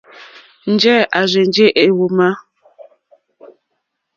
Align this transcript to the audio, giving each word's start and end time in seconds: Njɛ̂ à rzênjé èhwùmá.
Njɛ̂ 0.73 0.97
à 1.17 1.21
rzênjé 1.29 1.65
èhwùmá. 1.83 2.27